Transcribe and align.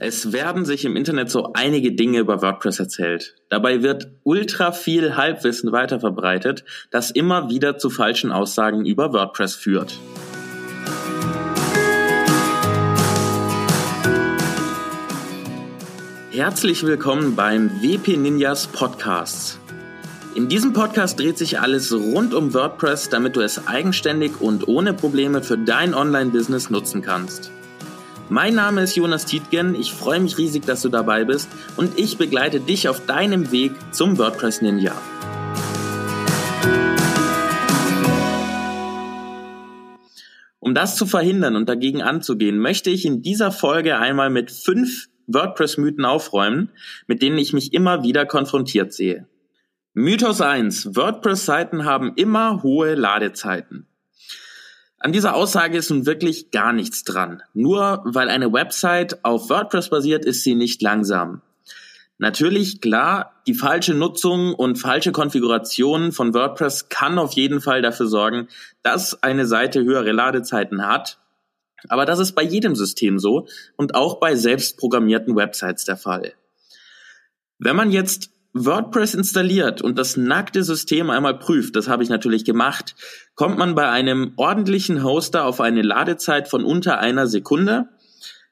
Es 0.00 0.32
werden 0.32 0.64
sich 0.64 0.84
im 0.84 0.94
Internet 0.94 1.28
so 1.28 1.50
einige 1.54 1.90
Dinge 1.90 2.20
über 2.20 2.40
WordPress 2.40 2.78
erzählt. 2.78 3.34
Dabei 3.48 3.82
wird 3.82 4.06
ultra 4.22 4.70
viel 4.70 5.16
Halbwissen 5.16 5.72
weiterverbreitet, 5.72 6.64
das 6.92 7.10
immer 7.10 7.50
wieder 7.50 7.78
zu 7.78 7.90
falschen 7.90 8.30
Aussagen 8.30 8.86
über 8.86 9.12
WordPress 9.12 9.56
führt. 9.56 9.98
Herzlich 16.30 16.86
willkommen 16.86 17.34
beim 17.34 17.82
WP 17.82 18.18
Ninjas 18.18 18.68
Podcasts. 18.68 19.58
In 20.36 20.48
diesem 20.48 20.74
Podcast 20.74 21.18
dreht 21.18 21.38
sich 21.38 21.58
alles 21.58 21.92
rund 21.92 22.34
um 22.34 22.54
WordPress, 22.54 23.08
damit 23.08 23.34
du 23.34 23.40
es 23.40 23.66
eigenständig 23.66 24.40
und 24.40 24.68
ohne 24.68 24.94
Probleme 24.94 25.42
für 25.42 25.58
dein 25.58 25.92
Online-Business 25.92 26.70
nutzen 26.70 27.02
kannst. 27.02 27.50
Mein 28.30 28.54
Name 28.54 28.82
ist 28.82 28.94
Jonas 28.94 29.24
Tietgen, 29.24 29.74
ich 29.74 29.94
freue 29.94 30.20
mich 30.20 30.36
riesig, 30.36 30.66
dass 30.66 30.82
du 30.82 30.90
dabei 30.90 31.24
bist 31.24 31.48
und 31.78 31.98
ich 31.98 32.18
begleite 32.18 32.60
dich 32.60 32.86
auf 32.86 33.06
deinem 33.06 33.50
Weg 33.52 33.72
zum 33.90 34.18
WordPress 34.18 34.60
Ninja. 34.60 34.92
Um 40.58 40.74
das 40.74 40.96
zu 40.96 41.06
verhindern 41.06 41.56
und 41.56 41.70
dagegen 41.70 42.02
anzugehen, 42.02 42.58
möchte 42.58 42.90
ich 42.90 43.06
in 43.06 43.22
dieser 43.22 43.50
Folge 43.50 43.96
einmal 43.96 44.28
mit 44.28 44.50
fünf 44.50 45.06
WordPress-Mythen 45.26 46.04
aufräumen, 46.04 46.68
mit 47.06 47.22
denen 47.22 47.38
ich 47.38 47.54
mich 47.54 47.72
immer 47.72 48.02
wieder 48.02 48.26
konfrontiert 48.26 48.92
sehe. 48.92 49.26
Mythos 49.94 50.42
1. 50.42 50.94
WordPress-Seiten 50.94 51.86
haben 51.86 52.12
immer 52.16 52.62
hohe 52.62 52.94
Ladezeiten. 52.94 53.86
An 55.00 55.12
dieser 55.12 55.34
Aussage 55.34 55.78
ist 55.78 55.90
nun 55.90 56.06
wirklich 56.06 56.50
gar 56.50 56.72
nichts 56.72 57.04
dran. 57.04 57.42
Nur 57.54 58.02
weil 58.04 58.28
eine 58.28 58.52
Website 58.52 59.24
auf 59.24 59.48
WordPress 59.48 59.90
basiert, 59.90 60.24
ist 60.24 60.42
sie 60.42 60.54
nicht 60.54 60.82
langsam. 60.82 61.40
Natürlich, 62.20 62.80
klar, 62.80 63.40
die 63.46 63.54
falsche 63.54 63.94
Nutzung 63.94 64.52
und 64.52 64.76
falsche 64.76 65.12
Konfiguration 65.12 66.10
von 66.10 66.34
WordPress 66.34 66.88
kann 66.88 67.16
auf 67.16 67.34
jeden 67.34 67.60
Fall 67.60 67.80
dafür 67.80 68.08
sorgen, 68.08 68.48
dass 68.82 69.22
eine 69.22 69.46
Seite 69.46 69.84
höhere 69.84 70.10
Ladezeiten 70.10 70.84
hat. 70.84 71.18
Aber 71.88 72.04
das 72.04 72.18
ist 72.18 72.32
bei 72.32 72.42
jedem 72.42 72.74
System 72.74 73.20
so 73.20 73.46
und 73.76 73.94
auch 73.94 74.18
bei 74.18 74.34
selbstprogrammierten 74.34 75.36
Websites 75.36 75.84
der 75.84 75.96
Fall. 75.96 76.32
Wenn 77.60 77.76
man 77.76 77.92
jetzt 77.92 78.30
WordPress 78.64 79.14
installiert 79.14 79.82
und 79.82 79.98
das 79.98 80.16
nackte 80.16 80.62
System 80.62 81.10
einmal 81.10 81.38
prüft, 81.38 81.76
das 81.76 81.88
habe 81.88 82.02
ich 82.02 82.08
natürlich 82.08 82.44
gemacht, 82.44 82.94
kommt 83.34 83.58
man 83.58 83.74
bei 83.74 83.88
einem 83.88 84.32
ordentlichen 84.36 85.02
Hoster 85.02 85.44
auf 85.44 85.60
eine 85.60 85.82
Ladezeit 85.82 86.48
von 86.48 86.64
unter 86.64 86.98
einer 86.98 87.26
Sekunde. 87.26 87.88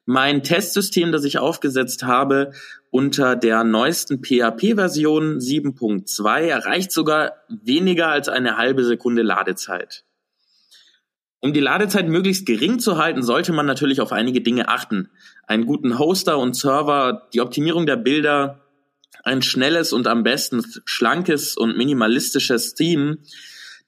Mein 0.04 0.42
Testsystem, 0.42 1.10
das 1.10 1.24
ich 1.24 1.38
aufgesetzt 1.38 2.04
habe, 2.04 2.52
unter 2.90 3.36
der 3.36 3.64
neuesten 3.64 4.22
PHP-Version 4.22 5.38
7.2 5.38 6.40
erreicht 6.42 6.92
sogar 6.92 7.32
weniger 7.48 8.08
als 8.08 8.28
eine 8.28 8.56
halbe 8.56 8.84
Sekunde 8.84 9.22
Ladezeit. 9.22 10.04
Um 11.40 11.52
die 11.52 11.60
Ladezeit 11.60 12.08
möglichst 12.08 12.46
gering 12.46 12.78
zu 12.78 12.98
halten, 12.98 13.22
sollte 13.22 13.52
man 13.52 13.66
natürlich 13.66 14.00
auf 14.00 14.12
einige 14.12 14.40
Dinge 14.40 14.68
achten. 14.68 15.10
Einen 15.46 15.66
guten 15.66 15.98
Hoster 15.98 16.38
und 16.38 16.56
Server, 16.56 17.28
die 17.34 17.40
Optimierung 17.40 17.86
der 17.86 17.96
Bilder, 17.96 18.65
ein 19.24 19.42
schnelles 19.42 19.92
und 19.92 20.06
am 20.06 20.22
besten 20.22 20.64
schlankes 20.84 21.56
und 21.56 21.76
minimalistisches 21.76 22.74
Theme, 22.74 23.18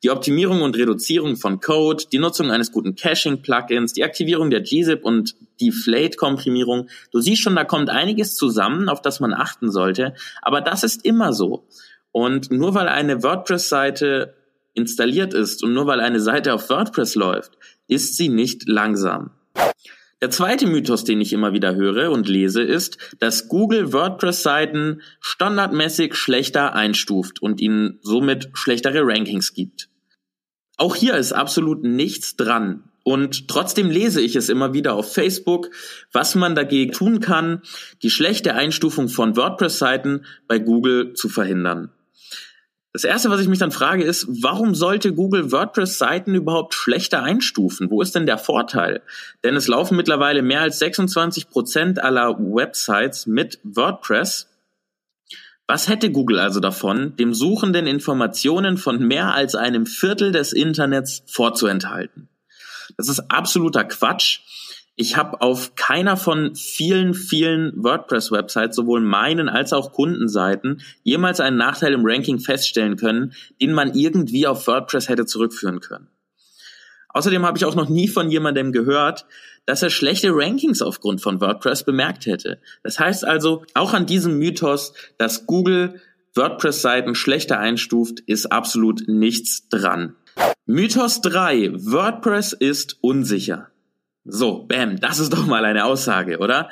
die 0.02 0.10
Optimierung 0.10 0.62
und 0.62 0.76
Reduzierung 0.76 1.36
von 1.36 1.60
Code, 1.60 2.04
die 2.12 2.18
Nutzung 2.18 2.50
eines 2.50 2.70
guten 2.70 2.94
Caching-Plugins, 2.94 3.92
die 3.92 4.04
Aktivierung 4.04 4.50
der 4.50 4.60
gzip 4.60 5.04
und 5.04 5.34
die 5.60 5.72
Flate-Komprimierung. 5.72 6.88
Du 7.10 7.20
siehst 7.20 7.42
schon, 7.42 7.56
da 7.56 7.64
kommt 7.64 7.90
einiges 7.90 8.36
zusammen, 8.36 8.88
auf 8.88 9.02
das 9.02 9.18
man 9.18 9.32
achten 9.32 9.70
sollte. 9.70 10.14
Aber 10.40 10.60
das 10.60 10.84
ist 10.84 11.04
immer 11.04 11.32
so. 11.32 11.66
Und 12.12 12.52
nur 12.52 12.74
weil 12.74 12.88
eine 12.88 13.22
WordPress-Seite 13.22 14.34
installiert 14.74 15.34
ist 15.34 15.64
und 15.64 15.74
nur 15.74 15.86
weil 15.86 16.00
eine 16.00 16.20
Seite 16.20 16.54
auf 16.54 16.70
WordPress 16.70 17.16
läuft, 17.16 17.58
ist 17.88 18.16
sie 18.16 18.28
nicht 18.28 18.68
langsam. 18.68 19.30
Der 20.20 20.30
zweite 20.30 20.66
Mythos, 20.66 21.04
den 21.04 21.20
ich 21.20 21.32
immer 21.32 21.52
wieder 21.52 21.76
höre 21.76 22.10
und 22.10 22.28
lese, 22.28 22.62
ist, 22.62 22.98
dass 23.20 23.46
Google 23.46 23.92
WordPress-Seiten 23.92 25.00
standardmäßig 25.20 26.16
schlechter 26.16 26.74
einstuft 26.74 27.40
und 27.40 27.60
ihnen 27.60 28.00
somit 28.02 28.50
schlechtere 28.54 29.02
Rankings 29.04 29.54
gibt. 29.54 29.88
Auch 30.76 30.96
hier 30.96 31.14
ist 31.16 31.32
absolut 31.32 31.84
nichts 31.84 32.34
dran. 32.34 32.84
Und 33.04 33.48
trotzdem 33.48 33.90
lese 33.90 34.20
ich 34.20 34.34
es 34.34 34.48
immer 34.48 34.74
wieder 34.74 34.94
auf 34.94 35.12
Facebook, 35.12 35.70
was 36.12 36.34
man 36.34 36.54
dagegen 36.54 36.92
tun 36.92 37.20
kann, 37.20 37.62
die 38.02 38.10
schlechte 38.10 38.54
Einstufung 38.54 39.08
von 39.08 39.36
WordPress-Seiten 39.36 40.24
bei 40.46 40.58
Google 40.58 41.14
zu 41.14 41.28
verhindern. 41.28 41.90
Das 42.98 43.04
erste, 43.04 43.30
was 43.30 43.40
ich 43.40 43.46
mich 43.46 43.60
dann 43.60 43.70
frage, 43.70 44.02
ist, 44.02 44.26
warum 44.42 44.74
sollte 44.74 45.14
Google 45.14 45.52
WordPress-Seiten 45.52 46.34
überhaupt 46.34 46.74
schlechter 46.74 47.22
einstufen? 47.22 47.92
Wo 47.92 48.02
ist 48.02 48.16
denn 48.16 48.26
der 48.26 48.38
Vorteil? 48.38 49.02
Denn 49.44 49.54
es 49.54 49.68
laufen 49.68 49.96
mittlerweile 49.96 50.42
mehr 50.42 50.62
als 50.62 50.80
26 50.80 51.48
Prozent 51.48 52.02
aller 52.02 52.36
Websites 52.40 53.28
mit 53.28 53.60
WordPress. 53.62 54.48
Was 55.68 55.86
hätte 55.86 56.10
Google 56.10 56.40
also 56.40 56.58
davon, 56.58 57.14
dem 57.14 57.34
Suchenden 57.34 57.86
Informationen 57.86 58.78
von 58.78 58.98
mehr 58.98 59.32
als 59.32 59.54
einem 59.54 59.86
Viertel 59.86 60.32
des 60.32 60.52
Internets 60.52 61.22
vorzuenthalten? 61.28 62.28
Das 62.96 63.08
ist 63.08 63.30
absoluter 63.30 63.84
Quatsch. 63.84 64.40
Ich 65.00 65.16
habe 65.16 65.40
auf 65.42 65.76
keiner 65.76 66.16
von 66.16 66.56
vielen, 66.56 67.14
vielen 67.14 67.72
WordPress-Websites, 67.76 68.74
sowohl 68.74 69.00
meinen 69.00 69.48
als 69.48 69.72
auch 69.72 69.92
Kundenseiten, 69.92 70.82
jemals 71.04 71.38
einen 71.38 71.56
Nachteil 71.56 71.92
im 71.92 72.04
Ranking 72.04 72.40
feststellen 72.40 72.96
können, 72.96 73.32
den 73.62 73.72
man 73.72 73.94
irgendwie 73.94 74.48
auf 74.48 74.66
WordPress 74.66 75.08
hätte 75.08 75.24
zurückführen 75.24 75.78
können. 75.78 76.08
Außerdem 77.10 77.46
habe 77.46 77.56
ich 77.56 77.64
auch 77.64 77.76
noch 77.76 77.88
nie 77.88 78.08
von 78.08 78.28
jemandem 78.28 78.72
gehört, 78.72 79.26
dass 79.66 79.84
er 79.84 79.90
schlechte 79.90 80.30
Rankings 80.32 80.82
aufgrund 80.82 81.20
von 81.20 81.40
WordPress 81.40 81.84
bemerkt 81.84 82.26
hätte. 82.26 82.60
Das 82.82 82.98
heißt 82.98 83.24
also, 83.24 83.64
auch 83.74 83.94
an 83.94 84.04
diesem 84.04 84.36
Mythos, 84.36 84.94
dass 85.16 85.46
Google 85.46 86.00
WordPress-Seiten 86.34 87.14
schlechter 87.14 87.60
einstuft, 87.60 88.18
ist 88.26 88.46
absolut 88.50 89.06
nichts 89.06 89.68
dran. 89.68 90.16
Mythos 90.66 91.20
3. 91.20 91.70
WordPress 91.74 92.52
ist 92.52 92.98
unsicher. 93.00 93.70
So, 94.24 94.64
bam, 94.64 95.00
das 95.00 95.18
ist 95.18 95.32
doch 95.32 95.46
mal 95.46 95.64
eine 95.64 95.84
Aussage, 95.84 96.38
oder? 96.38 96.68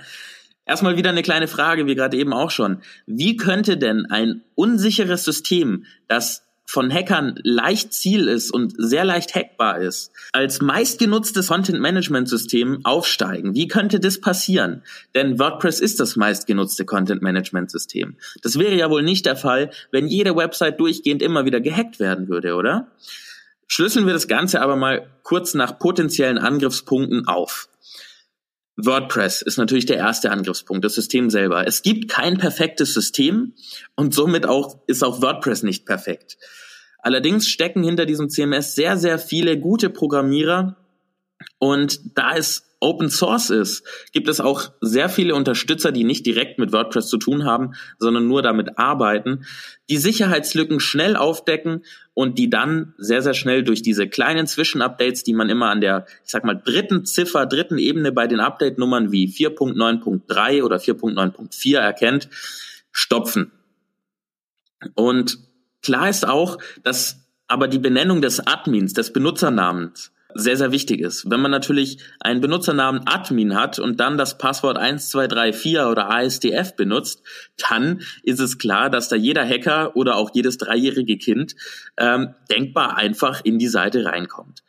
Erstmal 0.66 0.96
wieder 0.96 1.10
eine 1.10 1.22
kleine 1.22 1.46
Frage, 1.46 1.86
wie 1.86 1.94
gerade 1.94 2.16
eben 2.16 2.32
auch 2.32 2.50
schon. 2.50 2.78
Wie 3.06 3.36
könnte 3.36 3.76
denn 3.76 4.06
ein 4.06 4.42
unsicheres 4.56 5.24
System, 5.24 5.84
das 6.08 6.42
von 6.68 6.92
Hackern 6.92 7.38
leicht 7.44 7.94
Ziel 7.94 8.26
ist 8.26 8.50
und 8.50 8.74
sehr 8.76 9.04
leicht 9.04 9.36
hackbar 9.36 9.78
ist, 9.78 10.10
als 10.32 10.60
meistgenutztes 10.60 11.46
Content-Management-System 11.46 12.80
aufsteigen? 12.84 13.54
Wie 13.54 13.68
könnte 13.68 14.00
das 14.00 14.20
passieren? 14.20 14.82
Denn 15.14 15.38
WordPress 15.38 15.78
ist 15.80 16.00
das 16.00 16.16
meistgenutzte 16.16 16.84
Content-Management-System. 16.84 18.16
Das 18.42 18.58
wäre 18.58 18.74
ja 18.74 18.90
wohl 18.90 19.04
nicht 19.04 19.26
der 19.26 19.36
Fall, 19.36 19.70
wenn 19.92 20.08
jede 20.08 20.34
Website 20.34 20.80
durchgehend 20.80 21.22
immer 21.22 21.44
wieder 21.44 21.60
gehackt 21.60 22.00
werden 22.00 22.28
würde, 22.28 22.54
oder? 22.54 22.90
Schlüsseln 23.66 24.06
wir 24.06 24.12
das 24.12 24.28
Ganze 24.28 24.60
aber 24.60 24.76
mal 24.76 25.10
kurz 25.22 25.54
nach 25.54 25.78
potenziellen 25.78 26.38
Angriffspunkten 26.38 27.26
auf. 27.26 27.68
WordPress 28.76 29.42
ist 29.42 29.56
natürlich 29.56 29.86
der 29.86 29.96
erste 29.96 30.30
Angriffspunkt, 30.30 30.84
das 30.84 30.94
System 30.94 31.30
selber. 31.30 31.66
Es 31.66 31.82
gibt 31.82 32.10
kein 32.10 32.36
perfektes 32.36 32.92
System 32.92 33.54
und 33.94 34.14
somit 34.14 34.46
auch 34.46 34.80
ist 34.86 35.02
auch 35.02 35.22
WordPress 35.22 35.62
nicht 35.62 35.86
perfekt. 35.86 36.36
Allerdings 36.98 37.48
stecken 37.48 37.82
hinter 37.82 38.04
diesem 38.04 38.28
CMS 38.28 38.74
sehr, 38.74 38.98
sehr 38.98 39.18
viele 39.18 39.58
gute 39.58 39.88
Programmierer 39.90 40.76
und 41.58 42.16
da 42.16 42.32
ist 42.32 42.66
Open 42.78 43.08
Source 43.08 43.48
ist, 43.48 43.84
gibt 44.12 44.28
es 44.28 44.40
auch 44.40 44.70
sehr 44.82 45.08
viele 45.08 45.34
Unterstützer, 45.34 45.92
die 45.92 46.04
nicht 46.04 46.26
direkt 46.26 46.58
mit 46.58 46.72
WordPress 46.72 47.08
zu 47.08 47.16
tun 47.16 47.44
haben, 47.44 47.72
sondern 47.98 48.28
nur 48.28 48.42
damit 48.42 48.78
arbeiten, 48.78 49.46
die 49.88 49.96
Sicherheitslücken 49.96 50.78
schnell 50.78 51.16
aufdecken 51.16 51.84
und 52.12 52.38
die 52.38 52.50
dann 52.50 52.94
sehr, 52.98 53.22
sehr 53.22 53.32
schnell 53.32 53.64
durch 53.64 53.80
diese 53.80 54.08
kleinen 54.08 54.46
Zwischenupdates, 54.46 55.24
die 55.24 55.32
man 55.32 55.48
immer 55.48 55.70
an 55.70 55.80
der, 55.80 56.04
ich 56.24 56.30
sag 56.30 56.44
mal, 56.44 56.60
dritten 56.62 57.06
Ziffer, 57.06 57.46
dritten 57.46 57.78
Ebene 57.78 58.12
bei 58.12 58.26
den 58.26 58.40
Update-Nummern 58.40 59.10
wie 59.10 59.26
4.9.3 59.26 60.62
oder 60.62 60.76
4.9.4 60.76 61.78
erkennt, 61.78 62.28
stopfen. 62.92 63.52
Und 64.94 65.38
klar 65.82 66.10
ist 66.10 66.28
auch, 66.28 66.58
dass 66.82 67.26
aber 67.48 67.68
die 67.68 67.78
Benennung 67.78 68.20
des 68.20 68.46
Admins, 68.46 68.92
des 68.92 69.12
Benutzernamens, 69.12 70.12
sehr, 70.34 70.56
sehr 70.56 70.72
wichtig 70.72 71.00
ist. 71.00 71.30
Wenn 71.30 71.40
man 71.40 71.50
natürlich 71.50 71.98
einen 72.20 72.40
Benutzernamen 72.40 73.02
Admin 73.06 73.54
hat 73.54 73.78
und 73.78 74.00
dann 74.00 74.18
das 74.18 74.38
Passwort 74.38 74.76
1234 74.76 75.78
oder 75.90 76.10
ASDF 76.10 76.76
benutzt, 76.76 77.22
dann 77.68 78.02
ist 78.22 78.40
es 78.40 78.58
klar, 78.58 78.90
dass 78.90 79.08
da 79.08 79.16
jeder 79.16 79.46
Hacker 79.46 79.96
oder 79.96 80.16
auch 80.16 80.30
jedes 80.34 80.58
dreijährige 80.58 81.16
Kind 81.16 81.56
ähm, 81.96 82.34
denkbar 82.50 82.96
einfach 82.96 83.40
in 83.44 83.58
die 83.58 83.68
Seite 83.68 84.04
reinkommt. 84.04 84.62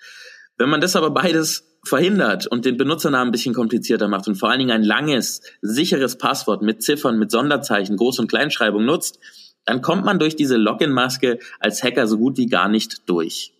Wenn 0.57 0.69
man 0.69 0.81
das 0.81 0.95
aber 0.95 1.11
beides 1.11 1.67
verhindert 1.83 2.47
und 2.47 2.65
den 2.65 2.77
Benutzernamen 2.77 3.29
ein 3.29 3.31
bisschen 3.31 3.53
komplizierter 3.53 4.07
macht 4.07 4.27
und 4.27 4.35
vor 4.35 4.49
allen 4.49 4.59
Dingen 4.59 4.71
ein 4.71 4.83
langes, 4.83 5.41
sicheres 5.61 6.17
Passwort 6.17 6.61
mit 6.61 6.83
Ziffern, 6.83 7.17
mit 7.17 7.31
Sonderzeichen, 7.31 7.97
Groß- 7.97 8.19
und 8.19 8.29
Kleinschreibung 8.29 8.85
nutzt, 8.85 9.19
dann 9.65 9.81
kommt 9.81 10.05
man 10.05 10.19
durch 10.19 10.35
diese 10.35 10.57
Login-Maske 10.57 11.39
als 11.59 11.83
Hacker 11.83 12.07
so 12.07 12.17
gut 12.17 12.37
wie 12.37 12.47
gar 12.47 12.69
nicht 12.69 13.09
durch. 13.09 13.53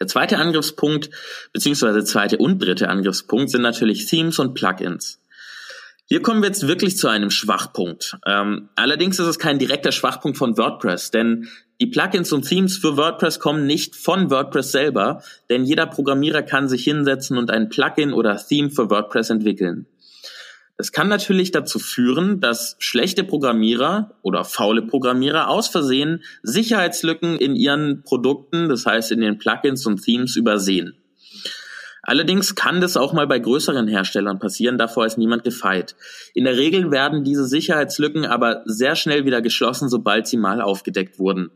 Der 0.00 0.06
zweite 0.06 0.38
Angriffspunkt, 0.38 1.10
beziehungsweise 1.52 2.04
zweite 2.04 2.38
und 2.38 2.58
dritte 2.62 2.88
Angriffspunkt 2.88 3.50
sind 3.50 3.62
natürlich 3.62 4.06
Themes 4.06 4.38
und 4.38 4.54
Plugins. 4.54 5.20
Hier 6.08 6.22
kommen 6.22 6.40
wir 6.40 6.48
jetzt 6.48 6.68
wirklich 6.68 6.96
zu 6.96 7.08
einem 7.08 7.30
Schwachpunkt. 7.30 8.16
Ähm, 8.24 8.68
allerdings 8.76 9.18
ist 9.18 9.26
es 9.26 9.40
kein 9.40 9.58
direkter 9.58 9.90
Schwachpunkt 9.90 10.38
von 10.38 10.56
WordPress, 10.56 11.10
denn 11.10 11.48
die 11.80 11.88
Plugins 11.88 12.32
und 12.32 12.48
Themes 12.48 12.78
für 12.78 12.96
WordPress 12.96 13.40
kommen 13.40 13.66
nicht 13.66 13.96
von 13.96 14.30
WordPress 14.30 14.70
selber, 14.70 15.22
denn 15.50 15.64
jeder 15.64 15.86
Programmierer 15.86 16.42
kann 16.42 16.68
sich 16.68 16.84
hinsetzen 16.84 17.36
und 17.36 17.50
ein 17.50 17.68
Plugin 17.68 18.12
oder 18.12 18.36
Theme 18.36 18.70
für 18.70 18.88
WordPress 18.88 19.30
entwickeln. 19.30 19.86
Es 20.78 20.92
kann 20.92 21.08
natürlich 21.08 21.52
dazu 21.52 21.78
führen, 21.78 22.40
dass 22.40 22.76
schlechte 22.78 23.24
Programmierer 23.24 24.14
oder 24.22 24.44
faule 24.44 24.82
Programmierer 24.82 25.48
aus 25.48 25.68
Versehen 25.68 26.22
Sicherheitslücken 26.42 27.38
in 27.38 27.56
ihren 27.56 28.02
Produkten, 28.02 28.68
das 28.68 28.84
heißt 28.84 29.10
in 29.12 29.20
den 29.20 29.38
Plugins 29.38 29.86
und 29.86 30.02
Themes 30.02 30.36
übersehen. 30.36 30.94
Allerdings 32.02 32.54
kann 32.54 32.80
das 32.80 32.96
auch 32.96 33.12
mal 33.12 33.26
bei 33.26 33.38
größeren 33.38 33.88
Herstellern 33.88 34.38
passieren, 34.38 34.78
davor 34.78 35.06
ist 35.06 35.18
niemand 35.18 35.42
gefeit. 35.42 35.96
In 36.34 36.44
der 36.44 36.56
Regel 36.56 36.92
werden 36.92 37.24
diese 37.24 37.46
Sicherheitslücken 37.46 38.26
aber 38.26 38.62
sehr 38.66 38.94
schnell 38.94 39.24
wieder 39.24 39.42
geschlossen, 39.42 39.88
sobald 39.88 40.28
sie 40.28 40.36
mal 40.36 40.60
aufgedeckt 40.60 41.18
wurden. 41.18 41.50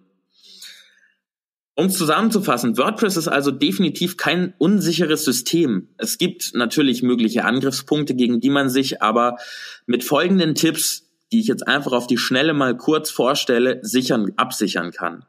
Um 1.81 1.89
zusammenzufassen, 1.89 2.77
WordPress 2.77 3.17
ist 3.17 3.29
also 3.29 3.51
definitiv 3.51 4.19
kein 4.19 4.53
unsicheres 4.59 5.25
System. 5.25 5.89
Es 5.97 6.19
gibt 6.19 6.51
natürlich 6.53 7.03
mögliche 7.03 7.47
Angriffspunkte, 7.47 8.15
gegen 8.15 8.39
die 8.39 8.51
man 8.51 8.69
sich 8.69 9.01
aber 9.01 9.39
mit 9.87 10.05
folgenden 10.05 10.55
Tipps, 10.55 11.09
die 11.33 11.41
ich 11.41 11.47
jetzt 11.47 11.67
einfach 11.67 11.93
auf 11.93 12.07
die 12.07 12.19
Schnelle 12.19 12.53
mal 12.53 12.77
kurz 12.77 13.09
vorstelle, 13.09 13.79
sichern, 13.81 14.31
absichern 14.37 14.91
kann. 14.91 15.25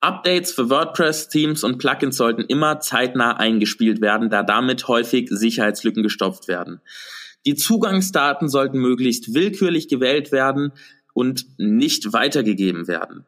Updates 0.00 0.50
für 0.50 0.68
WordPress, 0.70 1.28
Themes 1.28 1.62
und 1.62 1.78
Plugins 1.78 2.16
sollten 2.16 2.42
immer 2.42 2.80
zeitnah 2.80 3.36
eingespielt 3.36 4.00
werden, 4.00 4.28
da 4.28 4.42
damit 4.42 4.88
häufig 4.88 5.28
Sicherheitslücken 5.30 6.02
gestopft 6.02 6.48
werden. 6.48 6.80
Die 7.46 7.54
Zugangsdaten 7.54 8.48
sollten 8.48 8.80
möglichst 8.80 9.34
willkürlich 9.34 9.86
gewählt 9.86 10.32
werden 10.32 10.72
und 11.14 11.46
nicht 11.58 12.12
weitergegeben 12.12 12.88
werden. 12.88 13.24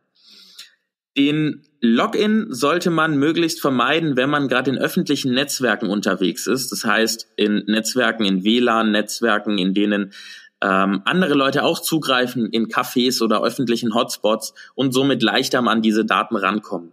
Den 1.17 1.63
Login 1.81 2.47
sollte 2.51 2.91
man 2.91 3.19
möglichst 3.19 3.61
vermeiden, 3.61 4.17
wenn 4.17 4.31
man 4.31 4.49
gerade 4.49 4.71
in 4.71 4.79
öffentlichen 4.79 5.35
Netzwerken 5.35 5.91
unterwegs 5.91 6.47
ist. 6.47 6.73
Das 6.73 6.85
heißt, 6.85 7.29
in 7.37 7.65
Netzwerken, 7.67 8.25
in 8.25 8.45
WLAN-Netzwerken, 8.45 9.59
in 9.59 9.75
denen 9.75 10.13
ähm, 10.63 11.03
andere 11.05 11.35
Leute 11.35 11.65
auch 11.65 11.81
zugreifen, 11.81 12.47
in 12.47 12.69
Cafés 12.69 13.21
oder 13.23 13.43
öffentlichen 13.43 13.95
Hotspots 13.95 14.55
und 14.75 14.93
somit 14.93 15.23
leichter 15.23 15.59
an 15.67 15.83
diese 15.83 16.05
Daten 16.05 16.37
rankommen. 16.37 16.93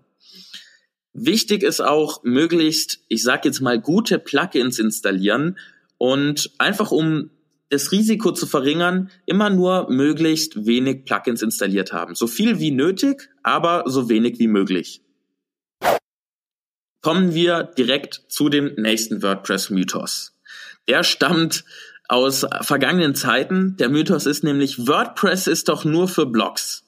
Wichtig 1.14 1.64
ist 1.64 1.82
auch, 1.82 2.24
möglichst, 2.24 3.00
ich 3.08 3.24
sage 3.24 3.42
jetzt 3.46 3.62
mal, 3.62 3.80
gute 3.80 4.20
Plugins 4.20 4.80
installieren 4.80 5.58
und 5.98 6.52
einfach 6.58 6.92
um 6.92 7.30
das 7.70 7.92
Risiko 7.92 8.32
zu 8.32 8.48
verringern, 8.48 9.10
immer 9.26 9.50
nur 9.50 9.90
möglichst 9.90 10.66
wenig 10.66 11.06
Plugins 11.06 11.42
installiert 11.42 11.94
haben. 11.94 12.16
So 12.16 12.28
viel 12.28 12.60
wie 12.60 12.72
nötig, 12.72 13.30
aber 13.44 13.84
so 13.86 14.10
wenig 14.10 14.40
wie 14.40 14.48
möglich. 14.48 15.02
Kommen 17.02 17.34
wir 17.34 17.64
direkt 17.64 18.26
zu 18.28 18.50
dem 18.50 18.74
nächsten 18.76 19.22
WordPress-Mythos. 19.22 20.34
Der 20.88 21.04
stammt 21.04 21.64
aus 22.10 22.46
vergangenen 22.62 23.16
Zeiten. 23.16 23.78
Der 23.78 23.90
Mythos 23.90 24.26
ist 24.26 24.44
nämlich, 24.44 24.88
WordPress 24.88 25.48
ist 25.48 25.70
doch 25.70 25.86
nur 25.86 26.08
für 26.08 26.26
Blogs. 26.26 26.84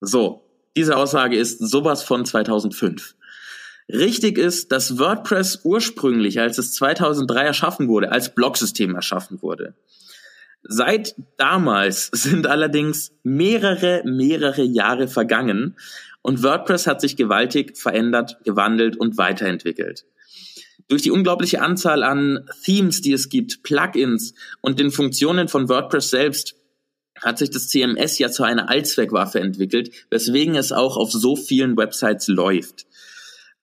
So, 0.00 0.44
diese 0.76 0.96
Aussage 0.96 1.36
ist 1.36 1.58
sowas 1.58 2.02
von 2.02 2.24
2005. 2.24 3.16
Richtig 3.92 4.38
ist, 4.38 4.72
dass 4.72 4.98
WordPress 4.98 5.60
ursprünglich, 5.64 6.40
als 6.40 6.56
es 6.56 6.72
2003 6.72 7.42
erschaffen 7.42 7.88
wurde, 7.88 8.10
als 8.10 8.34
Blogsystem 8.34 8.94
erschaffen 8.94 9.42
wurde. 9.42 9.74
Seit 10.62 11.14
damals 11.36 12.06
sind 12.12 12.46
allerdings 12.46 13.12
mehrere, 13.22 14.02
mehrere 14.06 14.62
Jahre 14.62 15.08
vergangen 15.08 15.76
und 16.22 16.42
WordPress 16.42 16.86
hat 16.86 17.02
sich 17.02 17.16
gewaltig 17.16 17.76
verändert, 17.76 18.38
gewandelt 18.44 18.96
und 18.96 19.18
weiterentwickelt. 19.18 20.06
Durch 20.88 21.02
die 21.02 21.10
unglaubliche 21.10 21.60
Anzahl 21.60 22.02
an 22.02 22.48
Themes, 22.64 23.02
die 23.02 23.12
es 23.12 23.28
gibt, 23.28 23.62
Plugins 23.62 24.32
und 24.62 24.80
den 24.80 24.90
Funktionen 24.90 25.48
von 25.48 25.68
WordPress 25.68 26.08
selbst 26.08 26.54
hat 27.20 27.38
sich 27.38 27.50
das 27.50 27.68
CMS 27.68 28.18
ja 28.18 28.30
zu 28.30 28.42
einer 28.42 28.70
Allzweckwaffe 28.70 29.40
entwickelt, 29.40 29.90
weswegen 30.10 30.54
es 30.54 30.72
auch 30.72 30.96
auf 30.96 31.12
so 31.12 31.36
vielen 31.36 31.76
Websites 31.76 32.28
läuft. 32.28 32.86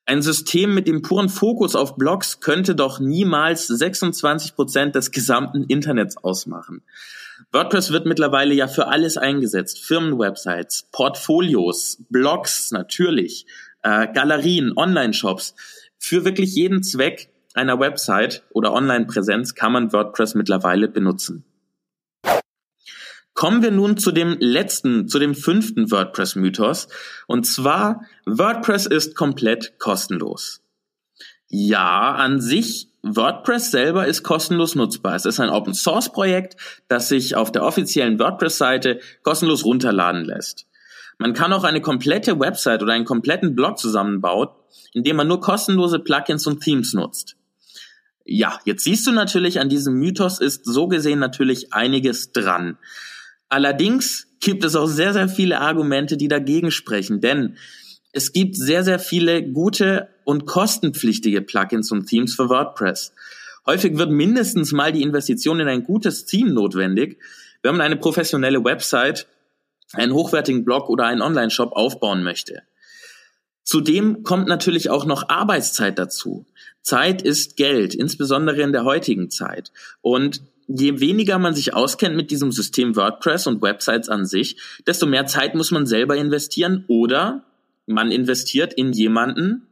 Ein 0.10 0.24
System 0.24 0.74
mit 0.74 0.88
dem 0.88 1.04
puren 1.04 1.30
Fokus 1.30 1.76
auf 1.76 1.96
Blogs 1.96 2.40
könnte 2.40 2.74
doch 2.74 3.00
niemals 3.00 3.68
26 3.68 4.56
Prozent 4.56 4.96
des 4.96 5.12
gesamten 5.12 5.66
Internets 5.66 6.18
ausmachen. 6.18 6.82
WordPress 7.52 7.92
wird 7.92 8.08
mittlerweile 8.08 8.56
ja 8.56 8.68
für 8.68 8.88
alles 8.88 9.18
eingesetzt. 9.18 9.86
Firmenwebsites, 9.86 10.88
Portfolios, 10.92 12.00
Blogs 12.10 12.72
natürlich, 12.72 13.46
äh, 13.84 14.08
Galerien, 14.12 14.74
Online-Shops. 14.76 15.54
Für 16.00 16.26
wirklich 16.26 16.56
jeden 16.56 16.82
Zweck 16.82 17.30
einer 17.54 17.80
Website 17.80 18.42
oder 18.50 18.74
Online-Präsenz 18.74 19.54
kann 19.54 19.74
man 19.74 19.94
WordPress 19.94 20.34
mittlerweile 20.34 20.88
benutzen. 20.88 21.44
Kommen 23.40 23.62
wir 23.62 23.72
nun 23.72 23.96
zu 23.96 24.12
dem 24.12 24.36
letzten, 24.42 25.08
zu 25.08 25.18
dem 25.18 25.34
fünften 25.34 25.90
WordPress-Mythos. 25.90 26.90
Und 27.26 27.46
zwar, 27.46 28.02
WordPress 28.26 28.86
ist 28.86 29.16
komplett 29.16 29.80
kostenlos. 29.80 30.60
Ja, 31.48 32.16
an 32.16 32.42
sich, 32.42 32.90
WordPress 33.02 33.72
selber 33.72 34.08
ist 34.08 34.24
kostenlos 34.24 34.76
nutzbar. 34.76 35.16
Es 35.16 35.24
ist 35.24 35.40
ein 35.40 35.48
Open-Source-Projekt, 35.48 36.58
das 36.90 37.08
sich 37.08 37.38
auf 37.38 37.50
der 37.50 37.64
offiziellen 37.64 38.20
WordPress-Seite 38.20 39.00
kostenlos 39.24 39.64
runterladen 39.64 40.26
lässt. 40.26 40.68
Man 41.18 41.34
kann 41.34 41.54
auch 41.54 41.64
eine 41.64 41.80
komplette 41.80 42.42
Website 42.42 42.84
oder 42.84 42.92
einen 42.92 43.06
kompletten 43.06 43.56
Blog 43.56 43.80
zusammenbauen, 43.80 44.50
indem 44.92 45.16
man 45.16 45.30
nur 45.30 45.40
kostenlose 45.40 46.00
Plugins 46.00 46.46
und 46.46 46.62
Themes 46.62 46.94
nutzt. 46.94 47.38
Ja, 48.26 48.60
jetzt 48.66 48.84
siehst 48.84 49.08
du 49.08 49.14
natürlich, 49.14 49.62
an 49.62 49.70
diesem 49.70 49.94
Mythos 49.94 50.42
ist 50.42 50.66
so 50.66 50.90
gesehen 50.90 51.20
natürlich 51.20 51.72
einiges 51.72 52.34
dran. 52.34 52.78
Allerdings 53.50 54.28
gibt 54.40 54.64
es 54.64 54.76
auch 54.76 54.88
sehr, 54.88 55.14
sehr 55.14 55.28
viele 55.28 55.60
Argumente, 55.60 56.18
die 56.18 56.28
dagegen 56.28 56.72
sprechen, 56.72 57.20
denn 57.20 57.58
es 58.12 58.32
gibt 58.34 58.56
sehr, 58.56 58.84
sehr 58.84 59.00
viele 59.00 59.44
gute 59.44 60.10
und 60.24 60.46
kostenpflichtige 60.46 61.42
Plugins 61.42 61.92
und 61.92 62.08
Themes 62.08 62.36
für 62.36 62.50
WordPress. 62.50 63.14
Häufig 63.66 63.98
wird 63.98 64.12
mindestens 64.12 64.72
mal 64.72 64.92
die 64.92 65.04
Investition 65.04 65.60
in 65.60 65.68
ein 65.68 65.84
gutes 65.84 66.26
Theme 66.26 66.52
notwendig, 66.52 67.20
wenn 67.62 67.76
man 67.76 67.82
eine 67.82 67.98
professionelle 67.98 68.64
Website, 68.64 69.28
einen 69.94 70.14
hochwertigen 70.14 70.66
Blog 70.66 70.90
oder 70.90 71.06
einen 71.06 71.22
Online-Shop 71.22 71.74
aufbauen 71.74 72.24
möchte. 72.24 72.64
Zudem 73.64 74.24
kommt 74.24 74.48
natürlich 74.48 74.90
auch 74.90 75.06
noch 75.06 75.30
Arbeitszeit 75.30 76.00
dazu. 76.00 76.48
Zeit 76.82 77.22
ist 77.22 77.58
Geld, 77.58 77.94
insbesondere 77.94 78.62
in 78.62 78.72
der 78.72 78.86
heutigen 78.86 79.30
Zeit. 79.30 79.72
Und 80.02 80.42
je 80.70 81.00
weniger 81.00 81.40
man 81.40 81.56
sich 81.56 81.74
auskennt 81.74 82.16
mit 82.16 82.30
diesem 82.30 82.52
System 82.52 82.96
WordPress 82.96 83.48
und 83.48 83.62
Websites 83.62 84.08
an 84.08 84.26
sich, 84.26 84.58
desto 84.86 85.08
mehr 85.08 85.26
Zeit 85.26 85.56
muss 85.56 85.72
man 85.72 85.88
selber 85.88 86.16
investieren 86.16 86.86
oder 86.88 87.44
man 87.88 88.12
investiert 88.12 88.74
in 88.74 88.94
jemanden, 88.94 89.68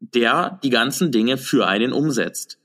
der 0.00 0.60
die 0.62 0.70
ganzen 0.70 1.10
Dinge 1.10 1.38
für 1.38 1.66
einen 1.66 1.92
umsetzt. 1.92 2.58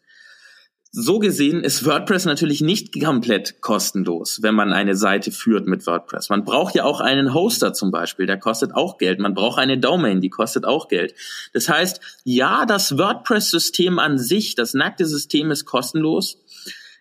So 0.92 1.20
gesehen 1.20 1.64
ist 1.64 1.86
WordPress 1.86 2.26
natürlich 2.26 2.62
nicht 2.62 3.00
komplett 3.00 3.62
kostenlos, 3.62 4.42
wenn 4.42 4.56
man 4.56 4.74
eine 4.74 4.96
Seite 4.96 5.32
führt 5.32 5.68
mit 5.68 5.86
WordPress. 5.86 6.30
Man 6.30 6.44
braucht 6.44 6.76
ja 6.76 6.86
auch 6.86 7.02
einen 7.02 7.34
Hoster 7.34 7.74
zum 7.74 7.92
Beispiel, 7.92 8.26
der 8.26 8.40
kostet 8.40 8.74
auch 8.74 8.98
Geld. 8.98 9.20
Man 9.20 9.34
braucht 9.34 9.60
eine 9.60 9.78
Domain, 9.78 10.22
die 10.22 10.30
kostet 10.30 10.66
auch 10.66 10.88
Geld. 10.88 11.14
Das 11.54 11.70
heißt, 11.70 12.02
ja, 12.24 12.66
das 12.66 12.98
WordPress-System 12.98 14.00
an 14.00 14.18
sich, 14.18 14.56
das 14.56 14.74
nackte 14.74 15.06
System 15.06 15.52
ist 15.52 15.66
kostenlos. 15.66 16.40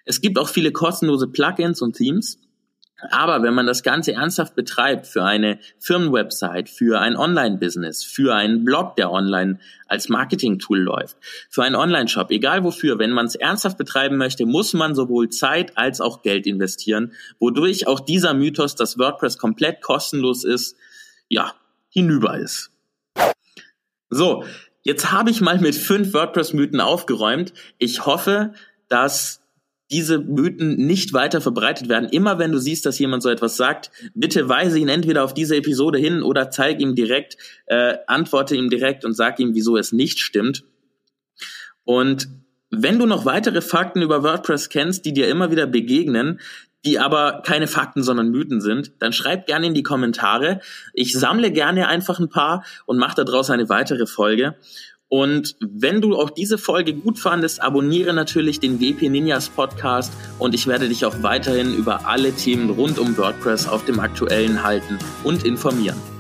Es 0.07 0.23
gibt 0.23 0.39
auch 0.39 0.49
viele 0.49 0.73
kostenlose 0.73 1.29
Plugins 1.29 1.83
und 1.83 1.97
Themes. 1.97 2.39
Aber 3.11 3.43
wenn 3.43 3.53
man 3.53 3.67
das 3.67 3.83
Ganze 3.83 4.15
ernsthaft 4.15 4.55
betreibt 4.55 5.07
für 5.07 5.23
eine 5.23 5.59
Firmenwebsite, 5.79 6.73
für 6.73 6.99
ein 6.99 7.15
Online-Business, 7.15 8.03
für 8.03 8.35
einen 8.35 8.65
Blog, 8.65 8.97
der 8.97 9.13
online 9.13 9.59
als 9.87 10.09
Marketing-Tool 10.09 10.79
läuft, 10.79 11.19
für 11.51 11.63
einen 11.63 11.75
Online-Shop, 11.75 12.31
egal 12.31 12.65
wofür, 12.65 12.99
wenn 12.99 13.11
man 13.11 13.27
es 13.27 13.35
ernsthaft 13.35 13.77
betreiben 13.77 14.17
möchte, 14.17 14.47
muss 14.47 14.73
man 14.73 14.95
sowohl 14.95 15.29
Zeit 15.29 15.77
als 15.77 16.01
auch 16.01 16.23
Geld 16.23 16.47
investieren, 16.47 17.13
wodurch 17.39 17.87
auch 17.87 18.01
dieser 18.01 18.33
Mythos, 18.33 18.77
dass 18.77 18.99
WordPress 18.99 19.37
komplett 19.37 19.83
kostenlos 19.83 20.45
ist, 20.45 20.77
ja, 21.29 21.53
hinüber 21.91 22.39
ist. 22.39 22.71
So, 24.09 24.43
Jetzt 24.87 25.11
habe 25.11 25.31
ich 25.31 25.41
mal 25.41 25.59
mit 25.59 25.75
fünf 25.75 26.15
WordPress-Mythen 26.15 26.81
aufgeräumt. 26.81 27.53
Ich 27.77 28.07
hoffe, 28.07 28.55
dass 28.89 29.41
diese 29.90 30.19
Mythen 30.19 30.76
nicht 30.76 31.12
weiter 31.12 31.40
verbreitet 31.40 31.88
werden. 31.88 32.09
Immer 32.09 32.38
wenn 32.38 32.52
du 32.52 32.59
siehst, 32.59 32.87
dass 32.87 32.99
jemand 32.99 33.23
so 33.23 33.28
etwas 33.28 33.57
sagt, 33.57 33.90
bitte 34.14 34.49
weise 34.49 34.78
ihn 34.78 34.88
entweder 34.88 35.25
auf 35.25 35.35
diese 35.35 35.57
Episode 35.57 35.99
hin 35.99 36.23
oder 36.23 36.50
zeig 36.50 36.81
ihm 36.81 36.95
direkt, 36.95 37.37
äh, 37.66 37.97
antworte 38.07 38.57
ihm 38.57 38.69
direkt 38.69 39.05
und 39.05 39.14
sag 39.14 39.38
ihm, 39.38 39.55
wieso 39.55 39.76
es 39.76 39.93
nicht 39.93 40.19
stimmt. 40.19 40.64
Und 41.85 42.28
wenn 42.71 42.99
du 42.99 43.07
noch 43.07 43.25
weitere 43.25 43.61
Fakten 43.61 44.02
über 44.02 44.25
WordPress 44.25 44.69
kennst, 44.69 45.05
die 45.05 45.12
dir 45.12 45.28
immer 45.28 45.52
wieder 45.52 45.66
begegnen, 45.66 46.40
die 46.85 46.99
aber 46.99 47.43
keine 47.45 47.66
Fakten, 47.66 48.02
sondern 48.02 48.31
Mythen 48.31 48.61
sind, 48.61 48.93
dann 49.00 49.12
schreib 49.12 49.47
gerne 49.47 49.66
in 49.66 49.75
die 49.75 49.83
Kommentare. 49.83 50.61
Ich 50.95 51.12
sammle 51.12 51.50
gerne 51.52 51.88
einfach 51.88 52.19
ein 52.19 52.28
paar 52.28 52.64
und 52.87 52.99
mache 52.99 53.25
daraus 53.25 53.50
eine 53.50 53.69
weitere 53.69 54.07
Folge. 54.07 54.57
Und 55.09 55.57
wenn 55.61 56.01
du 56.01 56.17
auch 56.17 56.31
diese 56.31 56.59
Folge 56.59 56.93
gut 56.93 57.19
fandest, 57.19 57.63
abonniere 57.63 58.13
natürlich 58.13 58.59
den 58.59 58.81
WP 58.81 59.09
Ninjas 59.09 59.49
Podcast 59.49 60.13
und 60.39 60.55
ich 60.55 60.67
werde 60.67 60.89
dich 60.89 61.05
auch 61.05 61.23
weiterhin 61.23 61.75
über 61.75 62.07
alle 62.07 62.33
Themen 62.33 62.71
rund 62.71 62.99
um 62.99 63.17
WordPress 63.17 63.69
auf 63.69 63.85
dem 63.85 64.01
aktuellen 64.01 64.65
halten 64.65 64.99
und 65.23 65.45
informieren. 65.45 66.15